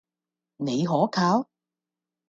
[0.57, 1.47] 你可靠？